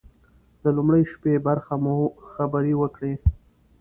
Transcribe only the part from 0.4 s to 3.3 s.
د لومړۍ شپې برخه مو خبرې وکړې.